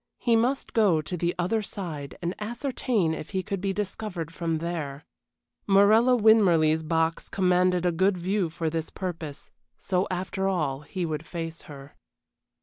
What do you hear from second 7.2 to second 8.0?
commanded a